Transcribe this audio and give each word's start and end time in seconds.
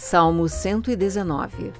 Salmo 0.00 0.48
119 0.48 1.72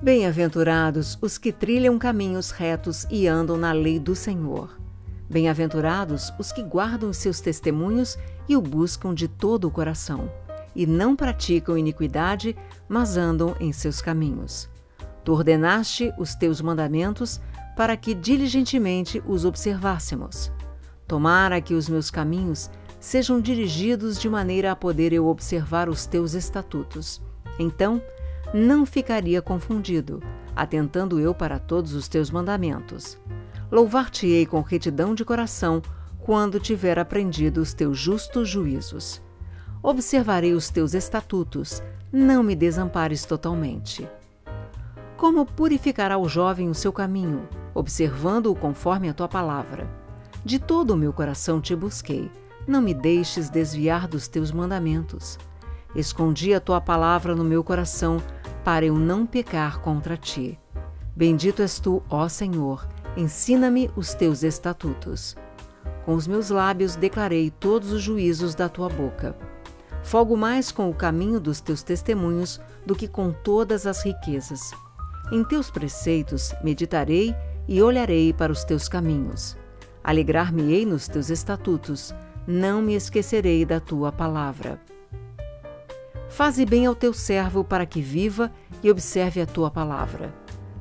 Bem-aventurados 0.00 1.18
os 1.20 1.36
que 1.36 1.50
trilham 1.50 1.98
caminhos 1.98 2.52
retos 2.52 3.08
e 3.10 3.26
andam 3.26 3.56
na 3.56 3.72
lei 3.72 3.98
do 3.98 4.14
Senhor. 4.14 4.78
Bem-aventurados 5.28 6.32
os 6.38 6.52
que 6.52 6.62
guardam 6.62 7.10
os 7.10 7.16
seus 7.16 7.40
testemunhos 7.40 8.16
e 8.48 8.56
o 8.56 8.60
buscam 8.60 9.12
de 9.12 9.26
todo 9.26 9.66
o 9.66 9.70
coração, 9.70 10.30
e 10.76 10.86
não 10.86 11.16
praticam 11.16 11.76
iniquidade, 11.76 12.56
mas 12.88 13.16
andam 13.16 13.56
em 13.58 13.72
seus 13.72 14.00
caminhos. 14.00 14.70
Tu 15.24 15.32
ordenaste 15.32 16.14
os 16.18 16.36
teus 16.36 16.60
mandamentos 16.60 17.40
para 17.76 17.96
que 17.96 18.14
diligentemente 18.14 19.20
os 19.26 19.44
observássemos. 19.44 20.52
Tomara 21.08 21.60
que 21.60 21.74
os 21.74 21.88
meus 21.88 22.12
caminhos 22.12 22.70
sejam 23.02 23.40
dirigidos 23.40 24.16
de 24.16 24.30
maneira 24.30 24.70
a 24.70 24.76
poder 24.76 25.12
eu 25.12 25.26
observar 25.26 25.88
os 25.88 26.06
teus 26.06 26.34
estatutos. 26.34 27.20
Então, 27.58 28.00
não 28.54 28.86
ficaria 28.86 29.42
confundido, 29.42 30.22
atentando 30.54 31.18
eu 31.18 31.34
para 31.34 31.58
todos 31.58 31.94
os 31.94 32.06
teus 32.06 32.30
mandamentos. 32.30 33.18
Louvar-te-ei 33.72 34.46
com 34.46 34.60
retidão 34.60 35.16
de 35.16 35.24
coração 35.24 35.82
quando 36.20 36.60
tiver 36.60 36.96
aprendido 36.96 37.60
os 37.60 37.74
teus 37.74 37.98
justos 37.98 38.48
juízos. 38.48 39.20
Observarei 39.82 40.52
os 40.52 40.70
teus 40.70 40.94
estatutos, 40.94 41.82
não 42.12 42.40
me 42.40 42.54
desampares 42.54 43.24
totalmente. 43.24 44.08
Como 45.16 45.44
purificará 45.44 46.16
o 46.18 46.28
jovem 46.28 46.70
o 46.70 46.74
seu 46.74 46.92
caminho, 46.92 47.48
observando-o 47.74 48.54
conforme 48.54 49.08
a 49.08 49.14
tua 49.14 49.26
palavra? 49.26 49.90
De 50.44 50.60
todo 50.60 50.92
o 50.92 50.96
meu 50.96 51.12
coração 51.12 51.60
te 51.60 51.74
busquei, 51.74 52.30
não 52.66 52.80
me 52.80 52.94
deixes 52.94 53.50
desviar 53.50 54.06
dos 54.06 54.28
teus 54.28 54.52
mandamentos. 54.52 55.38
Escondi 55.94 56.54
a 56.54 56.60
tua 56.60 56.80
palavra 56.80 57.34
no 57.34 57.44
meu 57.44 57.62
coração, 57.62 58.22
para 58.64 58.86
eu 58.86 58.96
não 58.96 59.26
pecar 59.26 59.80
contra 59.80 60.16
ti. 60.16 60.58
Bendito 61.14 61.60
és 61.60 61.78
tu, 61.78 62.02
ó 62.08 62.28
Senhor, 62.28 62.88
ensina-me 63.16 63.90
os 63.96 64.14
teus 64.14 64.42
estatutos. 64.42 65.36
Com 66.04 66.14
os 66.14 66.26
meus 66.26 66.48
lábios 66.48 66.96
declarei 66.96 67.50
todos 67.50 67.92
os 67.92 68.02
juízos 68.02 68.54
da 68.54 68.68
tua 68.68 68.88
boca. 68.88 69.36
Folgo 70.02 70.36
mais 70.36 70.72
com 70.72 70.90
o 70.90 70.94
caminho 70.94 71.38
dos 71.38 71.60
teus 71.60 71.82
testemunhos 71.82 72.60
do 72.84 72.94
que 72.94 73.06
com 73.06 73.30
todas 73.30 73.86
as 73.86 74.04
riquezas. 74.04 74.72
Em 75.30 75.44
teus 75.44 75.70
preceitos 75.70 76.52
meditarei 76.62 77.34
e 77.68 77.80
olharei 77.82 78.32
para 78.32 78.52
os 78.52 78.64
teus 78.64 78.88
caminhos. 78.88 79.56
Alegrar-me-ei 80.02 80.84
nos 80.84 81.06
teus 81.06 81.30
estatutos, 81.30 82.12
não 82.46 82.82
me 82.82 82.94
esquecerei 82.94 83.64
da 83.64 83.78
tua 83.78 84.10
palavra. 84.10 84.80
Faze 86.28 86.64
bem 86.64 86.86
ao 86.86 86.94
teu 86.94 87.12
servo 87.12 87.62
para 87.62 87.84
que 87.84 88.00
viva 88.00 88.50
e 88.82 88.90
observe 88.90 89.40
a 89.40 89.46
tua 89.46 89.70
palavra. 89.70 90.34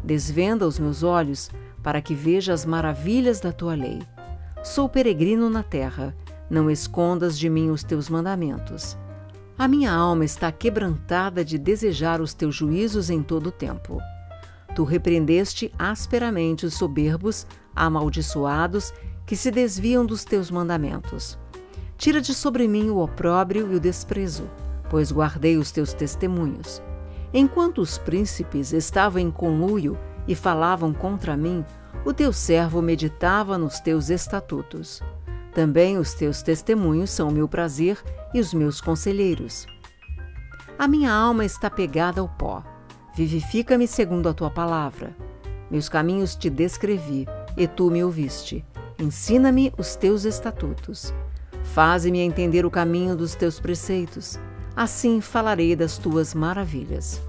Desvenda 0.03 0.65
os 0.65 0.79
meus 0.79 1.03
olhos 1.03 1.49
para 1.83 2.01
que 2.01 2.15
veja 2.15 2.53
as 2.53 2.65
maravilhas 2.65 3.39
da 3.39 3.51
tua 3.51 3.75
lei. 3.75 3.99
Sou 4.63 4.87
peregrino 4.87 5.49
na 5.49 5.61
terra, 5.61 6.15
não 6.49 6.69
escondas 6.69 7.37
de 7.37 7.49
mim 7.49 7.69
os 7.69 7.83
teus 7.83 8.09
mandamentos. 8.09 8.97
A 9.57 9.67
minha 9.67 9.91
alma 9.91 10.25
está 10.25 10.51
quebrantada 10.51 11.45
de 11.45 11.57
desejar 11.57 12.21
os 12.21 12.33
teus 12.33 12.55
juízos 12.55 13.09
em 13.09 13.21
todo 13.21 13.47
o 13.47 13.51
tempo. 13.51 13.99
Tu 14.73 14.83
repreendeste 14.83 15.71
asperamente 15.77 16.65
os 16.65 16.75
soberbos, 16.75 17.45
amaldiçoados, 17.75 18.93
que 19.25 19.35
se 19.35 19.51
desviam 19.51 20.05
dos 20.05 20.23
teus 20.23 20.49
mandamentos. 20.49 21.37
Tira 22.01 22.19
de 22.19 22.33
sobre 22.33 22.67
mim 22.67 22.89
o 22.89 22.97
opróbrio 22.97 23.71
e 23.71 23.75
o 23.75 23.79
desprezo, 23.79 24.49
pois 24.89 25.11
guardei 25.11 25.57
os 25.57 25.71
teus 25.71 25.93
testemunhos. 25.93 26.81
Enquanto 27.31 27.79
os 27.79 27.99
príncipes 27.99 28.73
estavam 28.73 29.21
em 29.21 29.29
conluio 29.29 29.95
e 30.27 30.33
falavam 30.33 30.95
contra 30.95 31.37
mim, 31.37 31.63
o 32.03 32.11
teu 32.11 32.33
servo 32.33 32.81
meditava 32.81 33.55
nos 33.55 33.79
teus 33.79 34.09
estatutos. 34.09 34.99
Também 35.53 35.99
os 35.99 36.15
teus 36.15 36.41
testemunhos 36.41 37.11
são 37.11 37.29
meu 37.29 37.47
prazer 37.47 37.99
e 38.33 38.39
os 38.39 38.51
meus 38.51 38.81
conselheiros. 38.81 39.67
A 40.79 40.87
minha 40.87 41.13
alma 41.13 41.45
está 41.45 41.69
pegada 41.69 42.19
ao 42.19 42.27
pó 42.27 42.63
Vivifica-me 43.13 43.87
segundo 43.87 44.27
a 44.27 44.33
tua 44.33 44.49
palavra. 44.49 45.15
Meus 45.69 45.87
caminhos 45.87 46.35
te 46.35 46.49
descrevi, 46.49 47.27
e 47.55 47.67
tu 47.67 47.91
me 47.91 48.03
ouviste. 48.03 48.65
Ensina-me 48.97 49.71
os 49.77 49.95
teus 49.95 50.25
estatutos. 50.25 51.13
Faze-me 51.73 52.19
entender 52.19 52.65
o 52.65 52.71
caminho 52.71 53.15
dos 53.15 53.35
teus 53.35 53.59
preceitos. 53.59 54.39
Assim 54.75 55.21
falarei 55.21 55.75
das 55.75 55.97
tuas 55.97 56.33
maravilhas. 56.33 57.21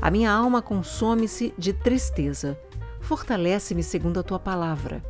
A 0.00 0.10
minha 0.10 0.32
alma 0.32 0.62
consome-se 0.62 1.54
de 1.56 1.72
tristeza. 1.72 2.58
Fortalece-me 3.00 3.82
segundo 3.82 4.20
a 4.20 4.22
tua 4.22 4.38
palavra. 4.38 5.02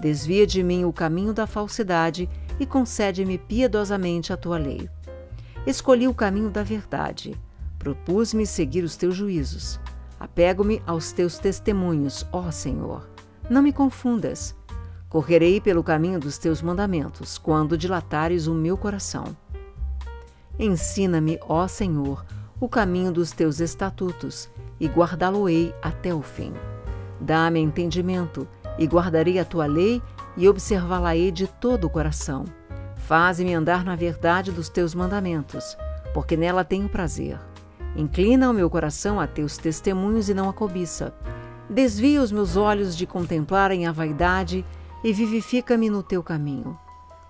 Desvia 0.00 0.46
de 0.46 0.62
mim 0.62 0.84
o 0.84 0.92
caminho 0.92 1.32
da 1.32 1.46
falsidade 1.46 2.28
e 2.58 2.66
concede-me 2.66 3.36
piedosamente 3.38 4.32
a 4.32 4.36
tua 4.36 4.58
lei. 4.58 4.88
Escolhi 5.66 6.08
o 6.08 6.14
caminho 6.14 6.50
da 6.50 6.62
verdade 6.62 7.38
Propus-me 7.80 8.46
seguir 8.46 8.84
os 8.84 8.94
teus 8.94 9.16
juízos. 9.16 9.80
Apego-me 10.20 10.82
aos 10.86 11.12
teus 11.12 11.38
testemunhos, 11.38 12.26
ó 12.30 12.50
Senhor. 12.50 13.08
Não 13.48 13.62
me 13.62 13.72
confundas. 13.72 14.54
Correrei 15.10 15.60
pelo 15.60 15.82
caminho 15.82 16.20
dos 16.20 16.38
teus 16.38 16.62
mandamentos, 16.62 17.36
quando 17.36 17.76
dilatares 17.76 18.46
o 18.46 18.54
meu 18.54 18.76
coração. 18.76 19.24
Ensina-me, 20.56 21.36
ó 21.42 21.66
Senhor, 21.66 22.24
o 22.60 22.68
caminho 22.68 23.10
dos 23.10 23.32
teus 23.32 23.58
estatutos, 23.58 24.48
e 24.78 24.86
guardá-lo-ei 24.86 25.74
até 25.82 26.14
o 26.14 26.22
fim. 26.22 26.52
Dá-me 27.20 27.58
entendimento, 27.58 28.46
e 28.78 28.86
guardarei 28.86 29.40
a 29.40 29.44
tua 29.44 29.66
lei, 29.66 30.00
e 30.36 30.48
observá-la-ei 30.48 31.32
de 31.32 31.48
todo 31.48 31.88
o 31.88 31.90
coração. 31.90 32.44
Faze-me 32.94 33.52
andar 33.52 33.84
na 33.84 33.96
verdade 33.96 34.52
dos 34.52 34.68
teus 34.68 34.94
mandamentos, 34.94 35.76
porque 36.14 36.36
nela 36.36 36.62
tenho 36.62 36.88
prazer. 36.88 37.36
Inclina 37.96 38.48
o 38.48 38.54
meu 38.54 38.70
coração 38.70 39.18
a 39.18 39.26
teus 39.26 39.58
testemunhos 39.58 40.28
e 40.28 40.34
não 40.34 40.48
a 40.48 40.52
cobiça. 40.52 41.12
Desvia 41.68 42.22
os 42.22 42.30
meus 42.30 42.56
olhos 42.56 42.96
de 42.96 43.08
contemplarem 43.08 43.88
a 43.88 43.92
vaidade 43.92 44.64
e 45.02 45.12
vivifica-me 45.12 45.88
no 45.88 46.02
teu 46.02 46.22
caminho. 46.22 46.78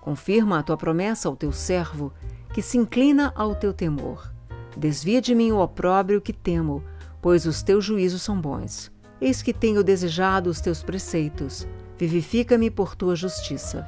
Confirma 0.01 0.59
a 0.59 0.63
tua 0.63 0.77
promessa 0.77 1.29
ao 1.29 1.35
teu 1.35 1.51
servo, 1.51 2.11
que 2.53 2.61
se 2.61 2.77
inclina 2.77 3.31
ao 3.35 3.55
teu 3.55 3.73
temor. 3.73 4.31
Desvia 4.75 5.21
de 5.21 5.35
mim 5.35 5.51
o 5.51 5.59
opróbrio 5.59 6.21
que 6.21 6.33
temo, 6.33 6.83
pois 7.21 7.45
os 7.45 7.61
teus 7.61 7.85
juízos 7.85 8.21
são 8.21 8.39
bons. 8.39 8.91
Eis 9.19 9.41
que 9.41 9.53
tenho 9.53 9.83
desejado 9.83 10.49
os 10.49 10.59
teus 10.59 10.81
preceitos. 10.81 11.67
Vivifica-me 11.97 12.71
por 12.71 12.95
tua 12.95 13.15
justiça. 13.15 13.87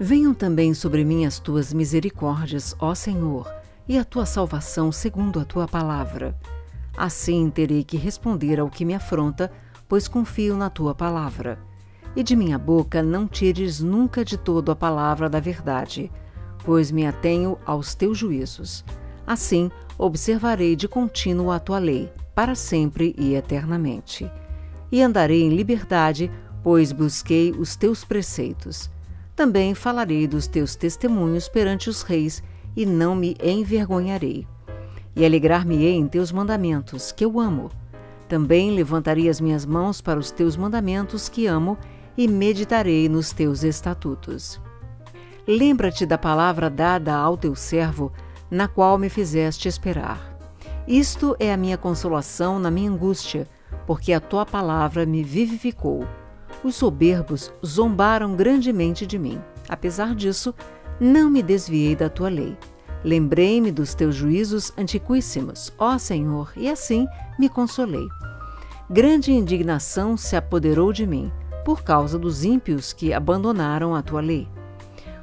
Venham 0.00 0.32
também 0.32 0.72
sobre 0.72 1.04
mim 1.04 1.26
as 1.26 1.38
tuas 1.38 1.72
misericórdias, 1.72 2.74
ó 2.80 2.94
Senhor 2.94 3.46
e 3.88 3.98
a 3.98 4.04
tua 4.04 4.24
salvação 4.24 4.90
segundo 4.90 5.38
a 5.38 5.44
tua 5.44 5.68
palavra. 5.68 6.36
Assim 6.96 7.50
terei 7.50 7.84
que 7.84 7.96
responder 7.96 8.60
ao 8.60 8.70
que 8.70 8.84
me 8.84 8.94
afronta, 8.94 9.50
pois 9.88 10.08
confio 10.08 10.56
na 10.56 10.70
tua 10.70 10.94
palavra. 10.94 11.58
E 12.16 12.22
de 12.22 12.36
minha 12.36 12.58
boca 12.58 13.02
não 13.02 13.26
tires 13.26 13.80
nunca 13.80 14.24
de 14.24 14.36
todo 14.36 14.70
a 14.70 14.76
palavra 14.76 15.28
da 15.28 15.40
verdade, 15.40 16.10
pois 16.64 16.90
me 16.90 17.06
atenho 17.06 17.58
aos 17.66 17.94
teus 17.94 18.16
juízos. 18.16 18.84
Assim 19.26 19.70
observarei 19.98 20.76
de 20.76 20.86
contínuo 20.86 21.50
a 21.50 21.58
tua 21.58 21.78
lei, 21.78 22.12
para 22.34 22.54
sempre 22.54 23.14
e 23.18 23.34
eternamente. 23.34 24.30
E 24.90 25.02
andarei 25.02 25.42
em 25.42 25.50
liberdade, 25.50 26.30
pois 26.62 26.92
busquei 26.92 27.50
os 27.52 27.76
teus 27.76 28.04
preceitos. 28.04 28.90
Também 29.34 29.74
falarei 29.74 30.26
dos 30.26 30.46
teus 30.46 30.76
testemunhos 30.76 31.48
perante 31.48 31.90
os 31.90 32.02
reis 32.02 32.42
e 32.76 32.86
não 32.86 33.16
me 33.16 33.36
envergonharei. 33.42 34.46
E 35.16 35.24
alegrar-me-ei 35.24 35.94
em 35.94 36.06
teus 36.06 36.30
mandamentos, 36.30 37.12
que 37.12 37.24
eu 37.24 37.40
amo. 37.40 37.70
Também 38.28 38.70
levantarei 38.70 39.28
as 39.28 39.40
minhas 39.40 39.66
mãos 39.66 40.00
para 40.00 40.18
os 40.18 40.30
teus 40.30 40.56
mandamentos, 40.56 41.28
que 41.28 41.46
amo, 41.46 41.76
e 42.16 42.28
meditarei 42.28 43.08
nos 43.08 43.32
teus 43.32 43.62
estatutos. 43.62 44.60
Lembra-te 45.46 46.06
da 46.06 46.16
palavra 46.16 46.70
dada 46.70 47.14
ao 47.14 47.36
teu 47.36 47.54
servo, 47.54 48.12
na 48.50 48.68
qual 48.68 48.96
me 48.96 49.08
fizeste 49.08 49.68
esperar. 49.68 50.34
Isto 50.86 51.36
é 51.38 51.52
a 51.52 51.56
minha 51.56 51.76
consolação 51.76 52.58
na 52.58 52.70
minha 52.70 52.90
angústia, 52.90 53.48
porque 53.86 54.12
a 54.12 54.20
tua 54.20 54.46
palavra 54.46 55.04
me 55.04 55.22
vivificou. 55.22 56.06
Os 56.62 56.76
soberbos 56.76 57.52
zombaram 57.64 58.34
grandemente 58.34 59.06
de 59.06 59.18
mim. 59.18 59.40
Apesar 59.68 60.14
disso, 60.14 60.54
não 61.00 61.28
me 61.28 61.42
desviei 61.42 61.96
da 61.96 62.08
tua 62.08 62.28
lei. 62.28 62.56
Lembrei-me 63.02 63.70
dos 63.70 63.94
teus 63.94 64.14
juízos 64.14 64.72
antiquíssimos, 64.78 65.72
ó 65.78 65.98
Senhor, 65.98 66.52
e 66.56 66.70
assim 66.70 67.06
me 67.38 67.48
consolei. 67.50 68.06
Grande 68.88 69.32
indignação 69.32 70.16
se 70.16 70.36
apoderou 70.36 70.92
de 70.92 71.06
mim, 71.06 71.30
por 71.64 71.82
causa 71.82 72.18
dos 72.18 72.44
ímpios 72.44 72.92
que 72.92 73.12
abandonaram 73.12 73.94
a 73.94 74.02
tua 74.02 74.20
lei. 74.20 74.48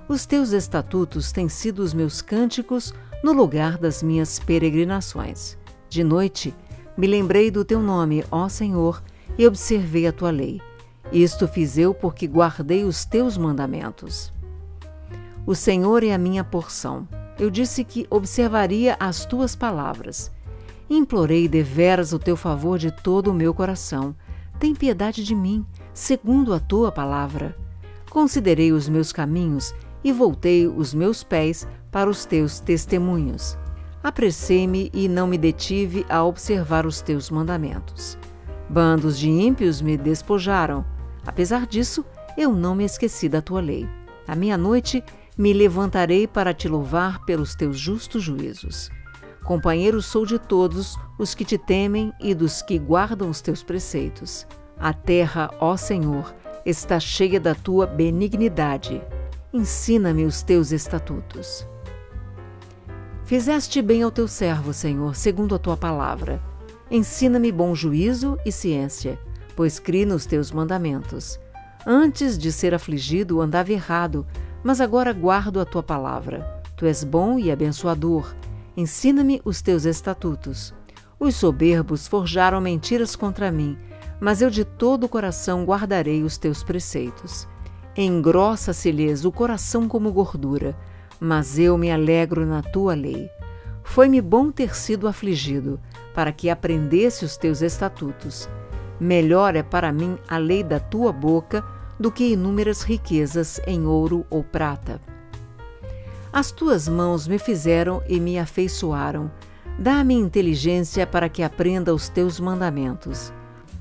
Os 0.08 0.26
teus 0.26 0.52
estatutos 0.52 1.32
têm 1.32 1.48
sido 1.48 1.80
os 1.80 1.94
meus 1.94 2.22
cânticos 2.22 2.94
no 3.24 3.32
lugar 3.32 3.78
das 3.78 4.02
minhas 4.02 4.40
peregrinações. 4.40 5.58
De 5.88 6.04
noite, 6.04 6.54
me 6.98 7.08
lembrei 7.08 7.50
do 7.52 7.64
teu 7.64 7.82
nome, 7.82 8.24
ó 8.32 8.50
Senhor, 8.50 9.02
e 9.38 9.48
observei 9.48 10.08
a 10.08 10.12
tua 10.12 10.32
lei. 10.32 10.60
Isto 11.12 11.48
fiz 11.48 11.78
eu 11.78 11.94
porque 11.94 12.28
guardei 12.28 12.84
os 12.84 13.06
teus 13.06 13.38
mandamentos. 13.38 14.34
O 15.46 15.56
Senhor 15.56 16.04
é 16.04 16.14
a 16.14 16.18
minha 16.18 16.44
porção. 16.44 17.08
Eu 17.40 17.50
disse 17.50 17.84
que 17.84 18.06
observaria 18.10 18.96
as 19.00 19.26
tuas 19.26 19.56
palavras. 19.56 20.32
Implorei 20.90 21.48
deveras 21.48 22.14
o 22.14 22.20
teu 22.20 22.36
favor 22.36 22.78
de 22.78 22.92
todo 22.92 23.32
o 23.32 23.34
meu 23.34 23.54
coração. 23.54 24.16
Tem 24.60 24.76
piedade 24.76 25.24
de 25.24 25.34
mim, 25.34 25.66
segundo 25.94 26.54
a 26.54 26.60
tua 26.60 26.92
palavra. 26.92 27.56
Considerei 28.10 28.72
os 28.72 28.90
meus 28.90 29.12
caminhos 29.12 29.74
e 30.04 30.12
voltei 30.12 30.68
os 30.68 30.94
meus 30.94 31.24
pés 31.24 31.68
para 31.92 32.10
os 32.10 32.26
teus 32.26 32.60
testemunhos. 32.60 33.58
Apressei-me 34.04 34.90
e 34.94 35.08
não 35.08 35.28
me 35.28 35.38
detive 35.38 36.06
a 36.10 36.24
observar 36.24 36.86
os 36.86 37.02
teus 37.02 37.30
mandamentos. 37.30 38.18
Bandos 38.70 39.20
de 39.20 39.30
ímpios 39.30 39.82
me 39.82 39.96
despojaram. 39.96 40.86
Apesar 41.26 41.68
disso, 41.68 42.04
eu 42.38 42.52
não 42.52 42.74
me 42.74 42.84
esqueci 42.84 43.30
da 43.30 43.42
tua 43.42 43.62
lei. 43.62 43.88
À 44.28 44.36
meia-noite 44.36 45.04
me 45.38 45.54
levantarei 45.54 46.28
para 46.28 46.54
te 46.54 46.68
louvar 46.68 47.24
pelos 47.26 47.54
teus 47.54 47.78
justos 47.78 48.24
juízos. 48.24 48.90
Companheiro 49.44 50.02
sou 50.02 50.26
de 50.26 50.40
todos 50.40 50.98
os 51.18 51.34
que 51.34 51.44
te 51.44 51.58
temem 51.58 52.14
e 52.20 52.34
dos 52.34 52.62
que 52.62 52.78
guardam 52.80 53.30
os 53.30 53.42
teus 53.42 53.64
preceitos. 53.64 54.48
A 54.82 54.94
terra, 54.94 55.54
ó 55.60 55.78
Senhor, 55.78 56.34
está 56.66 57.00
cheia 57.00 57.40
da 57.40 57.54
tua 57.54 57.86
benignidade. 57.86 59.00
Ensina-me 59.54 60.26
os 60.26 60.42
teus 60.42 60.72
estatutos. 60.72 61.68
Fizeste 63.24 63.80
bem 63.80 64.02
ao 64.02 64.10
teu 64.10 64.28
servo, 64.28 64.74
Senhor, 64.74 65.16
segundo 65.16 65.54
a 65.54 65.60
tua 65.60 65.78
palavra. 65.78 66.42
Ensina-me 66.90 67.52
bom 67.52 67.76
juízo 67.76 68.40
e 68.44 68.52
ciência, 68.52 69.20
pois 69.56 69.78
criei 69.78 70.04
nos 70.04 70.26
teus 70.26 70.52
mandamentos. 70.52 71.40
Antes 71.86 72.36
de 72.36 72.52
ser 72.52 72.74
afligido, 72.74 73.40
andava 73.40 73.72
errado, 73.72 74.26
mas 74.64 74.82
agora 74.82 75.14
guardo 75.14 75.60
a 75.60 75.66
tua 75.66 75.84
palavra. 75.84 76.60
Tu 76.76 76.88
és 76.88 77.04
bom 77.04 77.38
e 77.38 77.52
abençoador. 77.52 78.34
Ensina-me 78.76 79.44
os 79.46 79.62
teus 79.62 79.86
estatutos. 79.86 80.74
Os 81.20 81.36
soberbos 81.36 82.08
forjaram 82.08 82.60
mentiras 82.60 83.16
contra 83.16 83.52
mim, 83.52 83.78
mas 84.22 84.40
eu 84.40 84.52
de 84.52 84.64
todo 84.64 85.06
o 85.06 85.10
coração 85.10 85.66
guardarei 85.66 86.22
os 86.22 86.38
teus 86.38 86.64
preceitos. 86.64 87.48
Engrossa-se-lhes 87.98 89.26
o 89.26 89.32
coração 89.32 89.88
como 89.88 90.14
gordura, 90.14 90.78
mas 91.20 91.58
eu 91.58 91.76
me 91.76 91.92
alegro 91.92 92.46
na 92.46 92.62
tua 92.62 92.94
lei. 92.94 93.28
Foi-me 93.84 94.22
bom 94.22 94.52
ter 94.52 94.76
sido 94.76 95.08
afligido, 95.08 95.80
para 96.14 96.32
que 96.32 96.52
aprendesse 96.52 97.26
os 97.26 97.36
teus 97.36 97.64
estatutos. 97.64 98.48
Melhor 99.00 99.56
é 99.56 99.64
para 99.64 99.92
mim 99.92 100.18
a 100.28 100.38
lei 100.38 100.64
da 100.64 100.80
tua 100.80 101.12
boca 101.12 101.66
do 102.00 102.12
que 102.12 102.34
inúmeras 102.34 102.84
riquezas 102.84 103.60
em 103.66 103.88
ouro 103.88 104.24
ou 104.30 104.44
prata. 104.44 105.02
As 106.32 106.52
tuas 106.52 106.88
mãos 106.88 107.28
me 107.28 107.40
fizeram 107.40 108.04
e 108.08 108.20
me 108.20 108.38
afeiçoaram. 108.38 109.32
Dá-me 109.80 110.14
inteligência 110.14 111.08
para 111.08 111.28
que 111.28 111.42
aprenda 111.42 111.94
os 111.94 112.08
teus 112.08 112.40
mandamentos. 112.40 113.34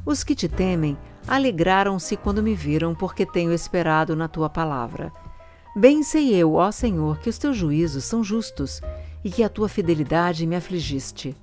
Os 0.05 0.25
que 0.25 0.35
te 0.35 0.49
temem 0.49 0.97
alegraram-se 1.27 2.17
quando 2.17 2.43
me 2.43 2.55
viram, 2.55 2.95
porque 2.95 3.27
tenho 3.27 3.53
esperado 3.53 4.17
na 4.17 4.29
tua 4.29 4.49
palavra. 4.49 5.13
Bem 5.77 6.03
sei 6.03 6.35
eu, 6.35 6.55
ó 6.55 6.71
Senhor, 6.71 7.19
que 7.19 7.29
os 7.29 7.39
teus 7.39 7.57
juízos 7.57 8.05
são 8.05 8.25
justos 8.25 8.81
e 9.23 9.31
que 9.31 9.45
a 9.45 9.49
tua 9.49 9.69
fidelidade 9.69 10.47
me 10.47 10.57
afligiste. 10.57 11.37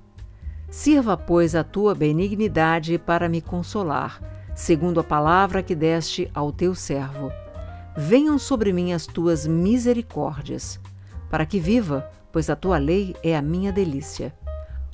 Sirva, 0.70 1.16
pois, 1.16 1.54
a 1.54 1.64
tua 1.64 1.94
benignidade 1.94 2.98
para 2.98 3.28
me 3.28 3.40
consolar, 3.40 4.20
segundo 4.54 5.00
a 5.00 5.04
palavra 5.04 5.62
que 5.62 5.74
deste 5.74 6.30
ao 6.34 6.52
teu 6.52 6.74
servo. 6.74 7.32
Venham 7.96 8.38
sobre 8.38 8.72
mim 8.72 8.92
as 8.92 9.06
tuas 9.06 9.46
misericórdias, 9.46 10.78
para 11.30 11.46
que 11.46 11.58
viva, 11.58 12.10
pois 12.30 12.50
a 12.50 12.56
tua 12.56 12.76
lei 12.76 13.16
é 13.22 13.34
a 13.34 13.40
minha 13.40 13.72
delícia. 13.72 14.34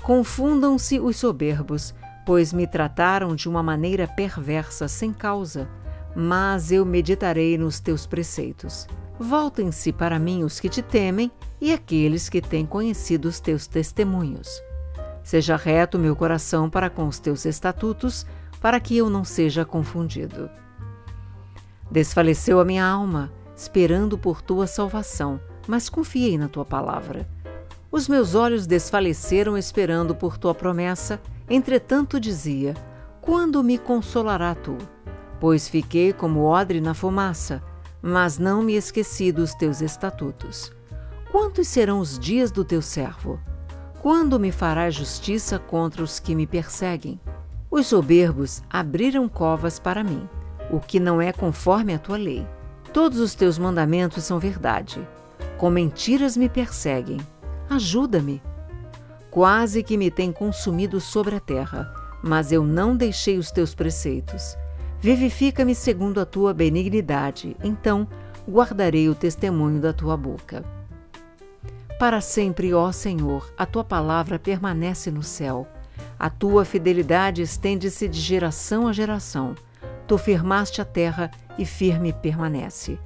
Confundam-se 0.03 1.01
os 1.01 1.17
soberbos, 1.17 1.93
pois 2.25 2.53
me 2.53 2.67
trataram 2.67 3.35
de 3.35 3.49
uma 3.49 3.63
maneira 3.63 4.07
perversa 4.07 4.89
sem 4.89 5.13
causa, 5.13 5.69
mas 6.15 6.71
eu 6.71 6.85
meditarei 6.85 7.59
nos 7.59 7.81
teus 7.81 8.07
preceitos. 8.07 8.87
Voltem-se 9.19 9.93
para 9.93 10.19
mim 10.19 10.43
os 10.43 10.59
que 10.59 10.69
te 10.69 10.83
temem 10.83 11.31
e 11.61 11.73
aqueles 11.73 12.29
que 12.29 12.41
têm 12.41 12.67
conhecido 12.67 13.29
os 13.29 13.41
teus 13.41 13.67
testemunhos. 13.67 14.49
Seja 15.23 15.57
reto 15.57 15.99
meu 15.99 16.15
coração 16.15 16.69
para 16.69 16.91
com 16.91 17.07
os 17.07 17.19
teus 17.19 17.45
estatutos, 17.45 18.27
para 18.61 18.81
que 18.81 18.97
eu 18.97 19.09
não 19.09 19.25
seja 19.25 19.65
confundido. 19.65 20.51
Desfaleceu 21.91 22.61
a 22.61 22.65
minha 22.65 22.85
alma, 22.85 23.33
esperando 23.57 24.19
por 24.19 24.43
tua 24.43 24.67
salvação, 24.67 25.41
mas 25.67 25.89
confiei 25.89 26.37
na 26.37 26.49
tua 26.49 26.65
palavra. 26.65 27.29
Os 27.91 28.09
meus 28.09 28.35
olhos 28.35 28.67
desfaleceram 28.67 29.57
esperando 29.57 30.15
por 30.15 30.37
tua 30.37 30.55
promessa, 30.55 31.21
entretanto 31.49 32.21
dizia: 32.21 32.75
Quando 33.21 33.63
me 33.63 33.79
consolará 33.79 34.55
tu? 34.55 34.77
Pois 35.41 35.69
fiquei 35.69 36.13
como 36.13 36.45
odre 36.45 36.81
na 36.81 36.95
fumaça 36.95 37.63
mas 38.07 38.39
não 38.39 38.63
me 38.63 38.75
esqueci 38.75 39.33
dos 39.33 39.55
teus 39.55 39.81
estatutos. 39.81 40.71
Quantos 41.33 41.67
serão 41.69 42.01
os 42.01 42.19
dias 42.19 42.51
do 42.51 42.63
teu 42.63 42.83
servo? 42.83 43.41
Quando 44.03 44.39
me 44.39 44.53
farás 44.53 44.95
justiça 44.95 45.59
contra 45.59 46.03
os 46.03 46.21
que 46.21 46.35
me 46.35 46.47
perseguem? 46.47 47.19
Os 47.71 47.87
soberbos 47.87 48.63
abriram 48.69 49.27
covas 49.27 49.79
para 49.79 50.05
mim, 50.05 50.29
o 50.71 50.79
que 50.81 51.01
não 51.01 51.19
é 51.19 51.33
conforme 51.33 51.95
a 51.95 51.99
tua 51.99 52.19
lei. 52.19 52.47
Todos 52.93 53.19
os 53.19 53.35
teus 53.35 53.59
mandamentos 53.59 54.25
são 54.25 54.39
verdade. 54.39 55.01
Com 55.57 55.71
mentiras 55.71 56.37
me 56.37 56.51
perseguem. 56.51 57.19
Ajuda-me. 57.71 58.43
Quase 59.35 59.83
que 59.83 59.97
me 59.97 60.13
tem 60.13 60.31
consumido 60.31 61.01
sobre 61.01 61.35
a 61.35 61.41
terra, 61.41 61.93
mas 62.23 62.53
eu 62.53 62.63
não 62.63 62.97
deixei 62.97 63.37
os 63.37 63.51
teus 63.51 63.75
preceitos. 63.75 64.57
Vivifica-me 65.01 65.75
segundo 65.75 66.21
a 66.21 66.25
tua 66.25 66.55
benignidade, 66.55 67.57
então 67.65 68.07
guardarei 68.49 69.09
o 69.09 69.15
testemunho 69.15 69.81
da 69.81 69.93
tua 69.93 70.17
boca. 70.17 70.65
Para 71.99 72.21
sempre, 72.21 72.73
ó 72.73 72.93
Senhor, 72.93 73.53
a 73.59 73.67
tua 73.67 73.83
palavra 73.83 74.39
permanece 74.39 75.11
no 75.11 75.25
céu. 75.25 75.67
A 76.17 76.31
tua 76.31 76.65
fidelidade 76.65 77.43
estende-se 77.43 78.07
de 78.07 78.21
geração 78.21 78.87
a 78.87 78.93
geração. 78.93 79.57
Tu 80.07 80.17
firmaste 80.17 80.81
a 80.81 80.85
terra 80.85 81.29
e 81.59 81.67
firme 81.67 82.13
permanece. 82.13 83.01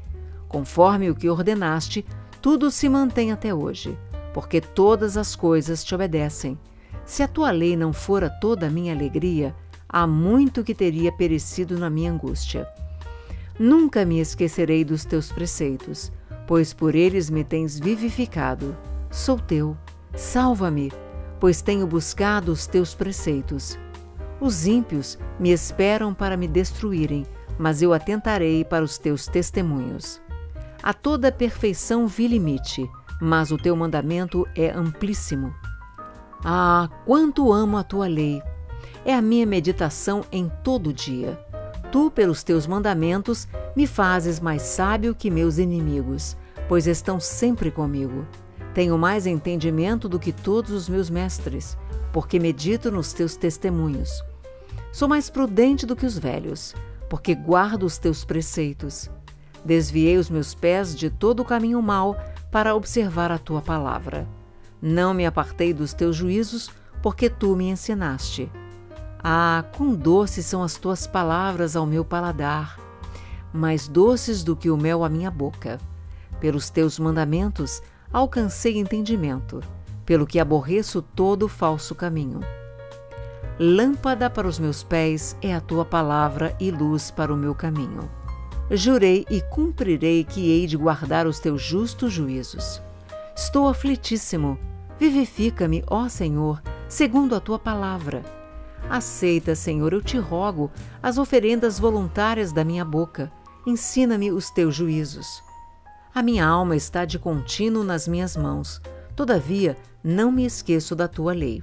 Conforme 0.47 1.09
o 1.09 1.15
que 1.15 1.31
ordenaste, 1.31 2.05
tudo 2.43 2.71
se 2.71 2.87
mantém 2.87 3.33
até 3.33 3.55
hoje, 3.55 3.97
porque 4.33 4.61
todas 4.61 5.17
as 5.17 5.35
coisas 5.35 5.83
te 5.83 5.95
obedecem. 5.95 6.59
Se 7.05 7.23
a 7.23 7.29
tua 7.29 7.51
lei 7.51 7.77
não 7.77 7.93
fora 7.93 8.29
toda 8.29 8.67
a 8.67 8.71
minha 8.71 8.93
alegria, 8.93 9.55
há 9.89 10.07
muito 10.07 10.63
que 10.63 10.75
teria 10.75 11.11
perecido 11.11 11.79
na 11.79 11.89
minha 11.89 12.13
angústia. 12.13 12.69
Nunca 13.59 14.05
me 14.05 14.21
esquecerei 14.21 14.85
dos 14.85 15.05
teus 15.05 15.33
preceitos, 15.33 16.13
pois 16.47 16.73
por 16.73 16.95
eles 16.95 17.29
me 17.29 17.43
tens 17.43 17.79
vivificado. 17.79 18.77
Sou 19.11 19.39
teu, 19.39 19.77
salva-me, 20.15 20.93
pois 21.41 21.63
tenho 21.63 21.87
buscado 21.87 22.53
os 22.53 22.67
teus 22.67 22.95
preceitos. 22.95 23.79
Os 24.41 24.67
ímpios 24.67 25.19
me 25.41 25.51
esperam 25.51 26.15
para 26.15 26.37
me 26.37 26.47
destruírem, 26.47 27.27
mas 27.59 27.83
eu 27.83 27.93
atentarei 27.93 28.65
para 28.65 28.85
os 28.85 28.99
teus 28.99 29.27
testemunhos. 29.27 30.21
A 30.83 30.95
toda 30.95 31.33
perfeição 31.33 32.07
vi 32.07 32.29
limite, 32.29 32.89
mas 33.21 33.51
o 33.51 33.57
teu 33.57 33.75
mandamento 33.75 34.47
é 34.55 34.71
amplíssimo. 34.71 35.55
Ah, 36.45 36.89
quanto 37.05 37.53
amo 37.53 37.77
a 37.77 37.83
tua 37.83 38.07
lei! 38.07 38.43
é 39.05 39.15
a 39.15 39.23
minha 39.23 39.47
meditação 39.47 40.25
em 40.31 40.51
todo 40.63 40.93
dia. 40.93 41.39
Tu, 41.91 42.11
pelos 42.11 42.43
teus 42.43 42.67
mandamentos, 42.67 43.49
me 43.75 43.87
fazes 43.87 44.41
mais 44.41 44.63
sábio 44.63 45.15
que 45.15 45.31
meus 45.31 45.59
inimigos, 45.59 46.37
pois 46.69 46.87
estão 46.87 47.19
sempre 47.19 47.71
comigo. 47.71 48.27
Tenho 48.75 48.99
mais 48.99 49.27
entendimento 49.27 50.09
do 50.09 50.19
que 50.19 50.33
todos 50.33 50.71
os 50.73 50.89
meus 50.89 51.09
mestres, 51.09 51.77
porque 52.13 52.39
medito 52.39 52.91
nos 52.91 53.13
teus 53.13 53.37
testemunhos. 53.37 54.23
Sou 54.93 55.09
mais 55.09 55.31
prudente 55.31 55.87
do 55.87 55.97
que 55.97 56.05
os 56.05 56.19
velhos, 56.19 56.75
porque 57.09 57.35
guardo 57.35 57.85
os 57.85 57.97
teus 57.97 58.25
preceitos. 58.25 59.11
Desviei 59.65 60.19
os 60.19 60.29
meus 60.29 60.55
pés 60.55 60.95
de 60.95 61.09
todo 61.09 61.41
o 61.41 61.45
caminho 61.45 61.81
mau 61.81 62.17
para 62.51 62.75
observar 62.75 63.31
a 63.31 63.39
tua 63.39 63.61
palavra. 63.61 64.27
Não 64.81 65.13
me 65.13 65.27
apartei 65.27 65.75
dos 65.75 65.93
teus 65.93 66.17
juízos, 66.17 66.71
porque 67.03 67.29
tu 67.29 67.55
me 67.55 67.69
ensinaste. 67.69 68.51
Ah, 69.23 69.65
quão 69.77 69.95
doces 69.95 70.47
são 70.47 70.63
as 70.63 70.77
tuas 70.77 71.07
palavras 71.07 71.75
ao 71.75 71.85
meu 71.85 72.05
paladar, 72.05 72.79
mais 73.53 73.89
doces 73.89 74.45
do 74.45 74.55
que 74.55 74.71
o 74.71 74.77
mel 74.77 75.05
à 75.05 75.09
minha 75.09 75.31
boca. 75.31 75.79
Pelos 76.41 76.71
teus 76.71 76.99
mandamentos 76.99 77.83
alcancei 78.13 78.79
entendimento. 78.79 79.61
pelo 80.09 80.27
que 80.27 80.41
aborreço 80.41 81.03
todo 81.03 81.47
falso 81.49 81.95
caminho. 81.95 82.41
Lâmpada 83.59 84.31
para 84.31 84.49
os 84.49 84.59
meus 84.59 84.83
pés 84.83 85.37
é 85.43 85.55
a 85.55 85.61
tua 85.61 85.85
palavra 85.85 86.57
e 86.59 86.71
luz 86.71 87.11
para 87.11 87.31
o 87.31 87.37
meu 87.37 87.55
caminho. 87.55 88.11
Jurei 88.71 89.25
e 89.31 89.41
cumprirei 89.41 90.25
que 90.25 90.51
hei 90.51 90.67
de 90.67 90.77
guardar 90.77 91.27
os 91.27 91.39
teus 91.39 91.63
justos 91.63 92.13
juízos. 92.13 92.83
Estou 93.35 93.67
aflitíssimo. 93.67 94.59
Vivifica-me, 94.99 95.83
ó 95.87 96.07
Senhor, 96.09 96.61
segundo 96.87 97.35
a 97.35 97.41
tua 97.41 97.59
palavra. 97.59 98.23
Aceita, 98.91 99.55
Senhor, 99.55 99.93
eu 99.95 100.03
te 100.03 100.19
rogo, 100.19 100.71
as 101.03 101.17
oferendas 101.17 101.79
voluntárias 101.79 102.53
da 102.53 102.63
minha 102.63 102.85
boca. 102.85 103.33
Ensina-me 103.67 104.31
os 104.31 104.51
teus 104.51 104.75
juízos. 104.75 105.43
A 106.15 106.23
minha 106.23 106.47
alma 106.47 106.77
está 106.77 107.07
de 107.07 107.19
contínuo 107.19 107.85
nas 107.85 108.07
minhas 108.07 108.37
mãos. 108.37 108.83
Todavia, 109.17 109.79
não 110.05 110.31
me 110.31 110.45
esqueço 110.45 110.95
da 110.95 111.09
tua 111.09 111.33
lei. 111.33 111.63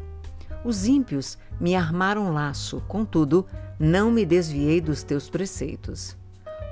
Os 0.63 0.87
ímpios 0.87 1.37
me 1.59 1.75
armaram 1.75 2.33
laço, 2.33 2.81
contudo, 2.87 3.45
não 3.79 4.09
me 4.09 4.25
desviei 4.25 4.81
dos 4.81 5.03
teus 5.03 5.29
preceitos. 5.29 6.17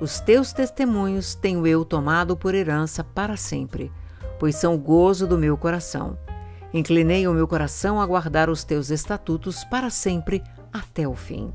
Os 0.03 0.19
teus 0.19 0.51
testemunhos 0.51 1.33
tenho 1.33 1.65
eu 1.65 1.85
tomado 1.85 2.35
por 2.35 2.53
herança 2.53 3.05
para 3.05 3.37
sempre, 3.37 3.89
pois 4.37 4.53
são 4.53 4.75
o 4.75 4.77
gozo 4.77 5.25
do 5.25 5.37
meu 5.37 5.55
coração. 5.55 6.17
Inclinei 6.73 7.25
o 7.25 7.33
meu 7.33 7.47
coração 7.47 8.01
a 8.01 8.05
guardar 8.05 8.49
os 8.49 8.65
teus 8.65 8.89
estatutos 8.89 9.63
para 9.63 9.89
sempre, 9.89 10.43
até 10.73 11.07
o 11.07 11.15
fim. 11.15 11.53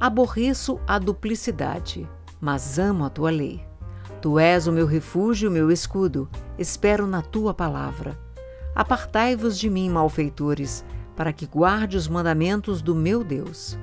Aborreço 0.00 0.80
a 0.86 0.98
duplicidade, 0.98 2.08
mas 2.40 2.78
amo 2.78 3.04
a 3.04 3.10
tua 3.10 3.30
lei. 3.30 3.62
Tu 4.22 4.38
és 4.38 4.66
o 4.66 4.72
meu 4.72 4.86
refúgio 4.86 5.44
e 5.44 5.48
o 5.50 5.52
meu 5.52 5.70
escudo, 5.70 6.26
espero 6.58 7.06
na 7.06 7.20
tua 7.20 7.52
palavra. 7.52 8.18
Apartai-vos 8.74 9.58
de 9.58 9.68
mim, 9.68 9.90
malfeitores, 9.90 10.86
para 11.14 11.34
que 11.34 11.44
guarde 11.44 11.98
os 11.98 12.08
mandamentos 12.08 12.80
do 12.80 12.94
meu 12.94 13.22
Deus. 13.22 13.78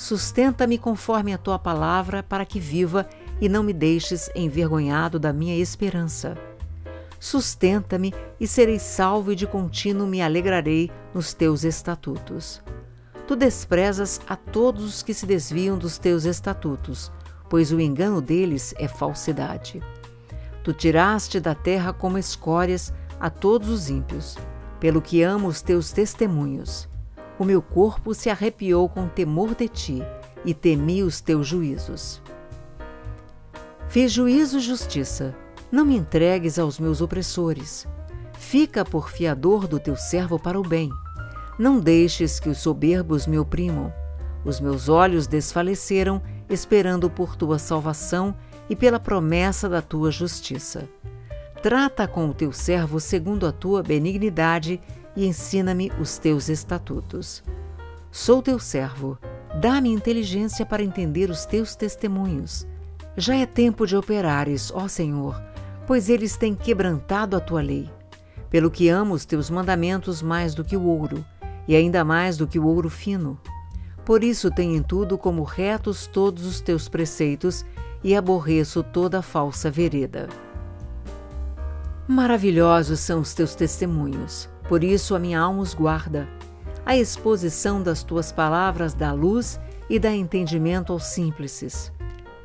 Sustenta-me 0.00 0.78
conforme 0.78 1.34
a 1.34 1.38
tua 1.38 1.58
palavra, 1.58 2.22
para 2.22 2.46
que 2.46 2.58
viva 2.58 3.06
e 3.40 3.48
não 3.48 3.62
me 3.62 3.72
deixes 3.72 4.30
envergonhado 4.34 5.18
da 5.18 5.32
minha 5.32 5.56
esperança. 5.56 6.38
Sustenta-me 7.18 8.14
e 8.40 8.46
serei 8.46 8.78
salvo 8.78 9.32
e 9.32 9.36
de 9.36 9.46
contínuo 9.46 10.06
me 10.06 10.22
alegrarei 10.22 10.90
nos 11.12 11.34
teus 11.34 11.64
estatutos. 11.64 12.62
Tu 13.26 13.36
desprezas 13.36 14.20
a 14.26 14.36
todos 14.36 14.84
os 14.84 15.02
que 15.02 15.12
se 15.12 15.26
desviam 15.26 15.76
dos 15.76 15.98
teus 15.98 16.24
estatutos 16.24 17.12
pois 17.50 17.72
o 17.72 17.80
engano 17.80 18.22
deles 18.22 18.72
é 18.78 18.86
falsidade. 18.86 19.82
Tu 20.62 20.72
tiraste 20.72 21.40
da 21.40 21.54
terra 21.54 21.92
como 21.92 22.16
escórias 22.16 22.94
a 23.18 23.28
todos 23.28 23.68
os 23.68 23.90
ímpios, 23.90 24.38
pelo 24.78 25.02
que 25.02 25.20
amo 25.22 25.48
os 25.48 25.60
teus 25.60 25.90
testemunhos. 25.90 26.88
O 27.40 27.44
meu 27.46 27.62
corpo 27.62 28.12
se 28.12 28.28
arrepiou 28.28 28.86
com 28.86 29.08
temor 29.08 29.54
de 29.54 29.66
ti 29.66 30.02
e 30.44 30.52
temi 30.52 31.02
os 31.02 31.22
teus 31.22 31.46
juízos. 31.46 32.20
Fiz 33.88 34.12
juízo 34.12 34.58
e 34.58 34.60
justiça, 34.60 35.34
não 35.72 35.86
me 35.86 35.96
entregues 35.96 36.58
aos 36.58 36.78
meus 36.78 37.00
opressores. 37.00 37.88
Fica 38.34 38.84
por 38.84 39.08
fiador 39.08 39.66
do 39.66 39.80
teu 39.80 39.96
servo 39.96 40.38
para 40.38 40.60
o 40.60 40.62
bem. 40.62 40.90
Não 41.58 41.80
deixes 41.80 42.38
que 42.38 42.50
os 42.50 42.58
soberbos 42.58 43.26
me 43.26 43.38
oprimam. 43.38 43.90
Os 44.44 44.60
meus 44.60 44.90
olhos 44.90 45.26
desfaleceram 45.26 46.20
esperando 46.46 47.08
por 47.08 47.36
tua 47.36 47.58
salvação 47.58 48.36
e 48.68 48.76
pela 48.76 49.00
promessa 49.00 49.66
da 49.66 49.80
tua 49.80 50.10
justiça. 50.10 50.86
Trata 51.62 52.06
com 52.06 52.28
o 52.28 52.34
teu 52.34 52.52
servo 52.52 53.00
segundo 53.00 53.46
a 53.46 53.52
tua 53.52 53.82
benignidade 53.82 54.78
e 55.16 55.26
ensina-me 55.26 55.90
os 56.00 56.18
teus 56.18 56.48
estatutos. 56.48 57.42
Sou 58.10 58.42
teu 58.42 58.58
servo, 58.58 59.18
dá-me 59.60 59.90
inteligência 59.90 60.66
para 60.66 60.82
entender 60.82 61.30
os 61.30 61.44
teus 61.44 61.74
testemunhos. 61.76 62.66
Já 63.16 63.36
é 63.36 63.46
tempo 63.46 63.86
de 63.86 63.96
operares, 63.96 64.72
ó 64.74 64.88
Senhor, 64.88 65.40
pois 65.86 66.08
eles 66.08 66.36
têm 66.36 66.54
quebrantado 66.54 67.36
a 67.36 67.40
tua 67.40 67.62
lei. 67.62 67.88
Pelo 68.48 68.70
que 68.70 68.88
amo 68.88 69.14
os 69.14 69.24
teus 69.24 69.48
mandamentos 69.48 70.22
mais 70.22 70.54
do 70.54 70.64
que 70.64 70.76
o 70.76 70.82
ouro, 70.82 71.24
e 71.68 71.76
ainda 71.76 72.04
mais 72.04 72.36
do 72.36 72.48
que 72.48 72.58
o 72.58 72.66
ouro 72.66 72.90
fino. 72.90 73.38
Por 74.04 74.24
isso 74.24 74.50
tenho 74.50 74.74
em 74.74 74.82
tudo 74.82 75.16
como 75.16 75.44
retos 75.44 76.08
todos 76.08 76.44
os 76.44 76.60
teus 76.60 76.88
preceitos 76.88 77.64
e 78.02 78.16
aborreço 78.16 78.82
toda 78.82 79.22
falsa 79.22 79.70
vereda. 79.70 80.28
Maravilhosos 82.08 82.98
são 82.98 83.20
os 83.20 83.32
teus 83.34 83.54
testemunhos, 83.54 84.49
por 84.70 84.84
isso 84.84 85.16
a 85.16 85.18
minha 85.18 85.40
alma 85.40 85.62
os 85.62 85.74
guarda. 85.74 86.28
A 86.86 86.96
exposição 86.96 87.82
das 87.82 88.04
tuas 88.04 88.30
palavras 88.30 88.94
dá 88.94 89.12
luz 89.12 89.58
e 89.88 89.98
dá 89.98 90.14
entendimento 90.14 90.92
aos 90.92 91.06
simples. 91.06 91.92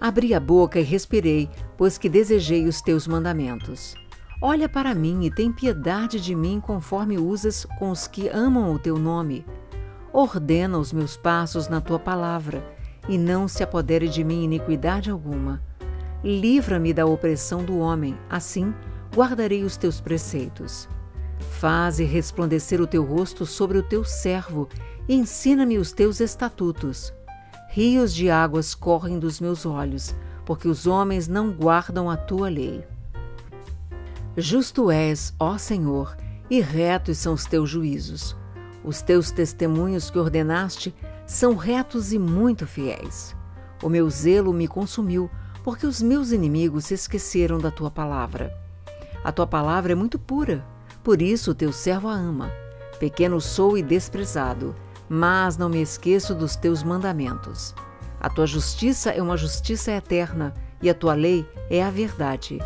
Abri 0.01 0.33
a 0.33 0.39
boca 0.39 0.79
e 0.79 0.83
respirei, 0.83 1.47
pois 1.77 1.99
que 1.99 2.09
desejei 2.09 2.65
os 2.65 2.81
teus 2.81 3.07
mandamentos. 3.07 3.93
Olha 4.41 4.67
para 4.67 4.95
mim 4.95 5.23
e 5.23 5.29
tem 5.29 5.51
piedade 5.51 6.19
de 6.19 6.33
mim 6.33 6.59
conforme 6.59 7.19
usas 7.19 7.63
com 7.77 7.91
os 7.91 8.07
que 8.07 8.27
amam 8.27 8.73
o 8.73 8.79
teu 8.79 8.97
nome. 8.97 9.45
Ordena 10.11 10.79
os 10.79 10.91
meus 10.91 11.15
passos 11.15 11.67
na 11.67 11.79
tua 11.79 11.99
palavra, 11.99 12.65
e 13.07 13.19
não 13.19 13.47
se 13.47 13.61
apodere 13.61 14.09
de 14.09 14.23
mim 14.23 14.45
iniquidade 14.45 15.11
alguma. 15.11 15.61
Livra-me 16.23 16.91
da 16.91 17.05
opressão 17.05 17.63
do 17.63 17.77
homem, 17.77 18.17
assim 18.27 18.73
guardarei 19.15 19.63
os 19.63 19.77
teus 19.77 20.01
preceitos. 20.01 20.89
Faze 21.65 22.03
resplandecer 22.03 22.79
o 22.79 22.85
teu 22.85 23.03
rosto 23.03 23.43
sobre 23.43 23.79
o 23.79 23.81
teu 23.81 24.03
servo 24.03 24.69
e 25.09 25.15
ensina-me 25.15 25.79
os 25.79 25.91
teus 25.91 26.19
estatutos. 26.19 27.11
Rios 27.71 28.13
de 28.13 28.29
águas 28.29 28.75
correm 28.75 29.17
dos 29.17 29.41
meus 29.41 29.65
olhos, 29.65 30.15
porque 30.45 30.67
os 30.67 30.85
homens 30.85 31.27
não 31.27 31.51
guardam 31.51 32.07
a 32.07 32.15
tua 32.15 32.49
lei. 32.49 32.85
Justo 34.37 34.91
és, 34.91 35.33
ó 35.39 35.57
Senhor, 35.57 36.15
e 36.51 36.61
retos 36.61 37.17
são 37.17 37.33
os 37.33 37.45
teus 37.45 37.67
juízos. 37.67 38.37
Os 38.83 39.01
teus 39.01 39.31
testemunhos 39.31 40.11
que 40.11 40.19
ordenaste 40.19 40.93
são 41.25 41.55
retos 41.55 42.13
e 42.13 42.19
muito 42.19 42.67
fiéis. 42.67 43.35
O 43.81 43.89
meu 43.89 44.07
zelo 44.07 44.53
me 44.53 44.67
consumiu, 44.67 45.31
porque 45.63 45.87
os 45.87 45.99
meus 45.99 46.31
inimigos 46.31 46.85
se 46.85 46.93
esqueceram 46.93 47.57
da 47.57 47.71
tua 47.71 47.89
palavra. 47.89 48.55
A 49.23 49.31
tua 49.31 49.47
palavra 49.47 49.93
é 49.93 49.95
muito 49.95 50.19
pura, 50.19 50.63
por 51.05 51.21
isso 51.21 51.55
teu 51.55 51.71
servo 51.71 52.09
a 52.09 52.13
ama. 52.13 52.51
Pequeno 52.99 53.39
sou 53.39 53.77
e 53.77 53.81
desprezado, 53.81 54.75
mas 55.07 55.57
não 55.57 55.69
me 55.69 55.81
esqueço 55.81 56.35
dos 56.35 56.57
teus 56.57 56.83
mandamentos. 56.83 57.73
A 58.19 58.29
tua 58.29 58.45
justiça 58.45 59.11
é 59.11 59.21
uma 59.21 59.37
justiça 59.37 59.91
eterna 59.91 60.53
e 60.81 60.89
a 60.89 60.93
tua 60.93 61.13
lei 61.13 61.47
é 61.69 61.81
a 61.81 61.89
verdade. 61.89 62.59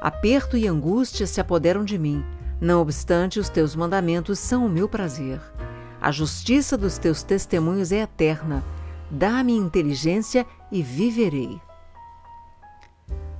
Aperto 0.00 0.56
e 0.56 0.68
angústia 0.68 1.26
se 1.26 1.40
apoderam 1.40 1.84
de 1.84 1.98
mim 1.98 2.24
não 2.60 2.82
obstante, 2.82 3.40
os 3.40 3.48
teus 3.48 3.74
mandamentos 3.74 4.38
são 4.38 4.66
o 4.66 4.68
meu 4.68 4.86
prazer. 4.86 5.40
A 5.98 6.12
justiça 6.12 6.76
dos 6.76 6.98
teus 6.98 7.22
testemunhos 7.22 7.90
é 7.90 8.02
eterna. 8.02 8.62
Dá-me 9.10 9.56
inteligência 9.56 10.46
e 10.70 10.82
viverei. 10.82 11.60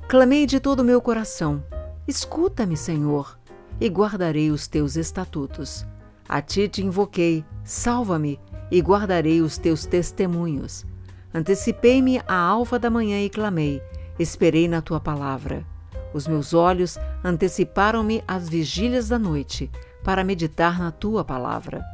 Clamei 0.08 0.46
de 0.46 0.58
todo 0.58 0.80
o 0.80 0.84
meu 0.84 1.02
coração: 1.02 1.62
Escuta-me, 2.08 2.76
Senhor, 2.78 3.38
e 3.80 3.88
guardarei 3.88 4.50
os 4.50 4.68
teus 4.68 4.96
estatutos. 4.96 5.86
A 6.28 6.40
ti 6.40 6.68
te 6.68 6.84
invoquei, 6.84 7.44
salva-me, 7.64 8.38
e 8.70 8.80
guardarei 8.80 9.40
os 9.40 9.58
teus 9.58 9.84
testemunhos. 9.84 10.86
Antecipei-me 11.34 12.20
à 12.26 12.34
alva 12.34 12.78
da 12.78 12.90
manhã 12.90 13.20
e 13.20 13.30
clamei, 13.30 13.82
esperei 14.18 14.68
na 14.68 14.80
tua 14.80 15.00
palavra. 15.00 15.64
Os 16.12 16.26
meus 16.26 16.54
olhos 16.54 16.98
anteciparam-me 17.24 18.22
às 18.26 18.48
vigílias 18.48 19.08
da 19.08 19.18
noite, 19.18 19.70
para 20.04 20.24
meditar 20.24 20.78
na 20.78 20.90
tua 20.90 21.24
palavra. 21.24 21.84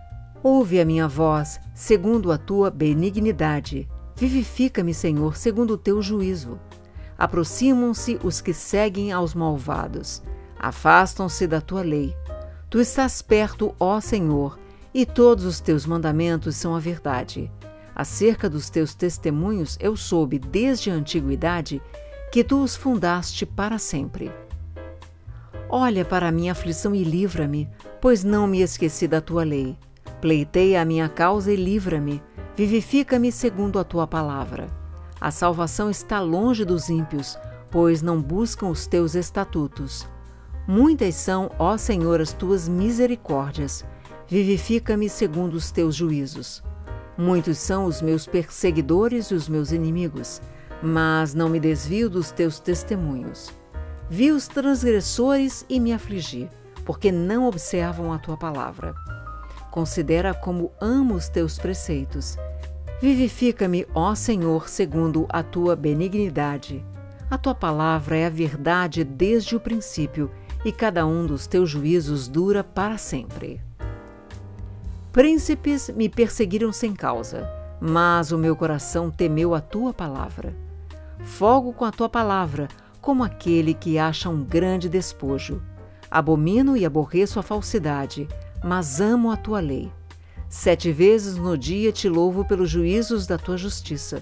Ouve 0.43 0.81
a 0.81 0.85
minha 0.85 1.09
voz, 1.09 1.61
segundo 1.75 2.31
a 2.31 2.39
tua 2.39 2.71
benignidade. 2.71 3.89
Vivifica-me, 4.15 4.95
Senhor, 4.95 5.37
segundo 5.37 5.75
o 5.75 5.79
teu 5.79 6.01
juízo. 6.01 6.59
Aproximam-se 7.19 8.19
os 8.23 8.41
que 8.41 8.55
seguem 8.55 9.13
aos 9.13 9.35
malvados. 9.35 10.23
Afastam-se 10.59 11.47
da 11.47 11.61
tua 11.61 11.83
lei. 11.83 12.17
Tu 12.69 12.81
estás 12.81 13.23
perto, 13.23 13.75
ó 13.79 14.01
Senhor, 14.01 14.59
e 14.93 15.05
todos 15.05 15.45
os 15.45 15.61
teus 15.61 15.87
mandamentos 15.87 16.57
são 16.57 16.75
a 16.75 16.79
verdade. 16.81 17.51
Acerca 17.95 18.51
dos 18.51 18.69
teus 18.69 18.95
testemunhos 18.95 19.79
eu 19.81 19.97
soube 19.97 20.39
desde 20.39 20.91
a 20.91 20.95
antiguidade 20.95 21.81
que 22.31 22.45
tu 22.45 22.63
os 22.63 22.77
fundaste 22.77 23.47
para 23.47 23.79
sempre. 23.79 24.31
Olha 25.69 26.05
para 26.05 26.29
a 26.29 26.33
minha 26.33 26.53
aflição 26.53 26.95
e 26.95 27.03
livra-me, 27.03 27.69
pois 28.01 28.23
não 28.23 28.47
me 28.47 28.61
esqueci 28.61 29.09
da 29.09 29.21
tua 29.21 29.45
lei. 29.45 29.77
Pleiteia 30.21 30.83
a 30.83 30.85
minha 30.85 31.09
causa 31.09 31.53
e 31.53 31.57
livra-me, 31.57 32.23
vivifica-me 32.57 33.33
segundo 33.33 33.79
a 33.79 33.85
tua 33.85 34.07
palavra. 34.07 34.69
A 35.21 35.31
salvação 35.31 35.91
está 35.91 36.21
longe 36.21 36.65
dos 36.65 36.89
ímpios, 36.89 37.39
pois 37.71 38.03
não 38.03 38.21
buscam 38.21 38.69
os 38.69 38.87
teus 38.87 39.15
estatutos. 39.15 40.07
Muitas 40.69 41.15
são, 41.15 41.51
ó 41.61 41.77
Senhor, 41.77 42.21
as 42.21 42.33
tuas 42.33 42.69
misericórdias. 42.69 43.85
Vivifica-me 44.27 45.09
segundo 45.09 45.55
os 45.55 45.71
teus 45.71 45.95
juízos. 45.95 46.63
Muitos 47.17 47.59
são 47.59 47.85
os 47.85 48.03
meus 48.03 48.27
perseguidores 48.27 49.27
e 49.27 49.35
os 49.35 49.49
meus 49.49 49.71
inimigos, 49.71 50.43
mas 50.83 51.35
não 51.35 51.49
me 51.49 51.61
desvio 51.61 52.11
dos 52.11 52.33
teus 52.33 52.59
testemunhos. 52.59 53.53
Vi 54.11 54.33
os 54.33 54.49
transgressores 54.49 55.65
e 55.69 55.79
me 55.79 55.93
afligi, 55.93 56.49
porque 56.85 57.13
não 57.13 57.47
observam 57.47 58.13
a 58.13 58.19
tua 58.19 58.37
palavra. 58.37 58.93
Considera 59.71 60.35
como 60.35 60.73
amo 60.81 61.15
os 61.15 61.29
teus 61.29 61.59
preceitos. 61.59 62.37
Vivifica-me, 63.01 63.87
ó 63.95 64.17
Senhor, 64.17 64.69
segundo 64.69 65.27
a 65.29 65.45
tua 65.45 65.77
benignidade. 65.77 66.85
A 67.31 67.39
tua 67.39 67.55
palavra 67.55 68.17
é 68.17 68.27
a 68.27 68.31
verdade 68.31 69.05
desde 69.05 69.55
o 69.55 69.61
princípio 69.61 70.31
e 70.67 70.73
cada 70.73 71.07
um 71.07 71.25
dos 71.25 71.47
teus 71.47 71.71
juízos 71.71 72.27
dura 72.27 72.65
para 72.65 72.99
sempre. 72.99 73.61
Príncipes 75.13 75.89
me 75.91 76.09
perseguiram 76.09 76.73
sem 76.73 76.93
causa, 76.93 77.49
mas 77.81 78.33
o 78.33 78.39
meu 78.39 78.57
coração 78.57 79.09
temeu 79.09 79.55
a 79.55 79.61
tua 79.61 79.95
palavra. 79.95 80.57
Fogo 81.21 81.73
com 81.73 81.85
a 81.85 81.93
tua 81.93 82.09
palavra, 82.09 82.67
como 83.01 83.23
aquele 83.23 83.75
que 83.75 83.97
acha 83.97 84.29
um 84.29 84.43
grande 84.43 84.89
despojo. 84.89 85.63
Abomino 86.11 86.77
e 86.77 86.85
aborreço 86.85 87.39
a 87.39 87.45
falsidade, 87.45 88.27
mas 88.65 89.01
amo 89.01 89.31
a 89.31 89.37
tua 89.37 89.61
lei. 89.61 89.93
Sete 90.49 90.91
vezes 90.91 91.37
no 91.37 91.57
dia 91.57 91.93
te 91.93 92.09
louvo 92.09 92.45
pelos 92.45 92.69
juízos 92.69 93.25
da 93.25 93.39
tua 93.39 93.57
justiça. 93.57 94.21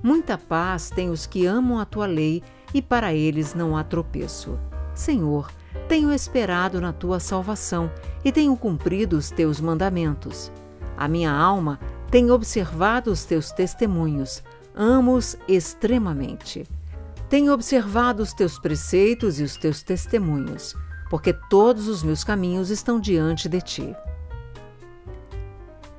Muita 0.00 0.38
paz 0.38 0.88
têm 0.88 1.10
os 1.10 1.26
que 1.26 1.46
amam 1.46 1.80
a 1.80 1.84
tua 1.84 2.06
lei, 2.06 2.44
e 2.72 2.80
para 2.80 3.12
eles 3.12 3.54
não 3.54 3.76
há 3.76 3.82
tropeço. 3.82 4.56
Senhor, 4.94 5.50
tenho 5.88 6.12
esperado 6.12 6.80
na 6.80 6.92
tua 6.92 7.18
salvação 7.18 7.90
e 8.24 8.30
tenho 8.30 8.56
cumprido 8.56 9.16
os 9.16 9.30
teus 9.30 9.60
mandamentos. 9.60 10.52
A 10.96 11.08
minha 11.08 11.32
alma 11.32 11.80
tem 12.10 12.30
observado 12.30 13.10
os 13.10 13.24
teus 13.24 13.50
testemunhos, 13.50 14.42
amo-os 14.74 15.36
extremamente. 15.48 16.66
Tenho 17.28 17.52
observado 17.52 18.22
os 18.22 18.32
teus 18.32 18.58
preceitos 18.58 19.40
e 19.40 19.42
os 19.42 19.56
teus 19.56 19.82
testemunhos, 19.82 20.76
porque 21.08 21.32
todos 21.32 21.88
os 21.88 22.02
meus 22.02 22.24
caminhos 22.24 22.70
estão 22.70 23.00
diante 23.00 23.48
de 23.48 23.60
ti. 23.60 23.96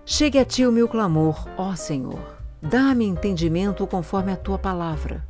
Chegue 0.05 0.39
a 0.39 0.45
ti 0.45 0.65
o 0.65 0.71
meu 0.71 0.87
clamor, 0.87 1.47
ó 1.57 1.75
Senhor. 1.75 2.19
Dá-me 2.61 3.05
entendimento 3.05 3.87
conforme 3.87 4.31
a 4.31 4.37
tua 4.37 4.57
palavra. 4.57 5.25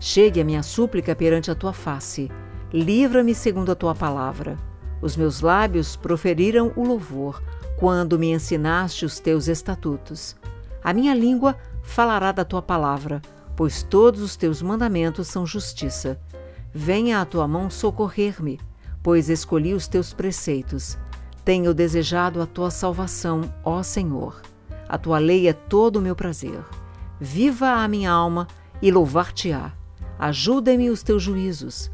Chegue 0.00 0.40
a 0.40 0.44
minha 0.44 0.62
súplica 0.62 1.14
perante 1.14 1.50
a 1.50 1.54
tua 1.54 1.72
face 1.72 2.30
Livra-me 2.72 3.34
segundo 3.34 3.72
a 3.72 3.74
tua 3.74 3.94
palavra. 3.94 4.58
Os 5.00 5.16
meus 5.16 5.40
lábios 5.40 5.96
proferiram 5.96 6.70
o 6.76 6.84
louvor 6.84 7.42
quando 7.78 8.18
me 8.18 8.30
ensinaste 8.30 9.06
os 9.06 9.18
teus 9.18 9.48
estatutos. 9.48 10.36
A 10.84 10.92
minha 10.92 11.14
língua 11.14 11.56
falará 11.82 12.30
da 12.30 12.44
tua 12.44 12.60
palavra, 12.60 13.22
pois 13.56 13.82
todos 13.82 14.20
os 14.20 14.36
teus 14.36 14.60
mandamentos 14.60 15.28
são 15.28 15.46
justiça. 15.46 16.20
Venha 16.70 17.22
a 17.22 17.24
tua 17.24 17.48
mão 17.48 17.70
socorrer-me, 17.70 18.60
pois 19.02 19.30
escolhi 19.30 19.72
os 19.72 19.88
teus 19.88 20.12
preceitos. 20.12 20.98
Tenho 21.46 21.72
desejado 21.72 22.42
a 22.42 22.46
tua 22.46 22.70
salvação, 22.70 23.42
ó 23.64 23.82
Senhor. 23.82 24.42
A 24.86 24.98
tua 24.98 25.18
lei 25.18 25.48
é 25.48 25.54
todo 25.54 25.96
o 25.96 26.02
meu 26.02 26.14
prazer. 26.14 26.62
Viva 27.18 27.70
a 27.70 27.88
minha 27.88 28.10
alma 28.10 28.46
e 28.82 28.90
louvar-te-á. 28.90 29.72
Ajuda-me 30.18 30.90
os 30.90 31.02
teus 31.02 31.22
juízos 31.22 31.90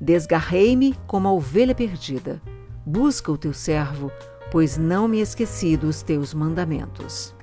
Desgarrei-me 0.00 0.94
como 1.06 1.28
a 1.28 1.32
ovelha 1.32 1.74
perdida. 1.74 2.40
Busca 2.86 3.32
o 3.32 3.38
teu 3.38 3.52
servo, 3.52 4.10
pois 4.50 4.76
não 4.76 5.08
me 5.08 5.20
esqueci 5.20 5.76
dos 5.76 6.02
teus 6.02 6.32
mandamentos. 6.32 7.34